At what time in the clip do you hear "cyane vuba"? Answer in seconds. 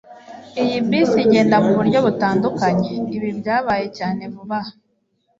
3.97-4.57